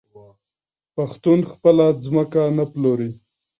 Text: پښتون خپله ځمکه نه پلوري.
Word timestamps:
پښتون 0.95 1.39
خپله 1.51 1.85
ځمکه 2.05 2.41
نه 2.57 2.65
پلوري. 2.71 3.09